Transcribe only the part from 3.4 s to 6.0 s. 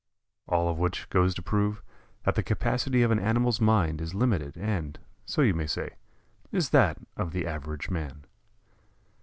mind is limited, and, so you may say,